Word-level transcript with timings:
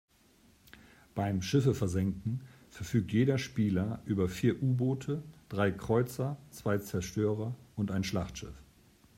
Beim 1.13 1.43
Schiffe 1.43 1.75
versenken 1.75 2.41
verfügt 2.71 3.11
jeder 3.13 3.37
Spieler 3.37 4.01
über 4.07 4.27
vier 4.29 4.59
U-Boote, 4.63 5.21
drei 5.47 5.69
Kreuzer, 5.69 6.37
zwei 6.49 6.79
Zerstörer 6.79 7.53
und 7.75 7.91
ein 7.91 8.03
Schlachtschiff. 8.03 8.63